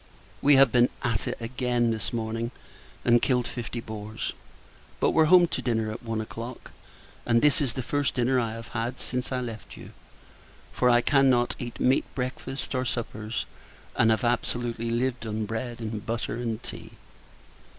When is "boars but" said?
3.79-5.11